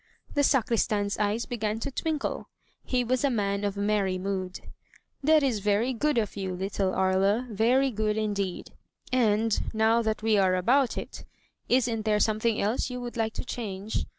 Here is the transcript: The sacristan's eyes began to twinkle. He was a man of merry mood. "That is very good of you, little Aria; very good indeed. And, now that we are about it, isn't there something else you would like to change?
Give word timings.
The 0.33 0.41
sacristan's 0.41 1.19
eyes 1.19 1.45
began 1.45 1.79
to 1.81 1.91
twinkle. 1.91 2.49
He 2.83 3.03
was 3.03 3.23
a 3.23 3.29
man 3.29 3.63
of 3.63 3.77
merry 3.77 4.17
mood. 4.17 4.59
"That 5.21 5.43
is 5.43 5.59
very 5.59 5.93
good 5.93 6.17
of 6.17 6.35
you, 6.35 6.55
little 6.55 6.91
Aria; 6.95 7.45
very 7.51 7.91
good 7.91 8.17
indeed. 8.17 8.71
And, 9.13 9.61
now 9.75 10.01
that 10.01 10.23
we 10.23 10.39
are 10.39 10.55
about 10.55 10.97
it, 10.97 11.23
isn't 11.69 12.05
there 12.05 12.19
something 12.19 12.59
else 12.59 12.89
you 12.89 12.99
would 12.99 13.15
like 13.15 13.33
to 13.33 13.45
change? 13.45 14.07